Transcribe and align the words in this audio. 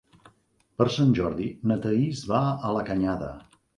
Per 0.79 0.87
Sant 0.95 1.13
Jordi 1.19 1.49
na 1.73 1.77
Thaís 1.85 2.23
va 2.33 2.41
a 2.71 2.73
la 2.79 2.83
Canyada. 2.89 3.29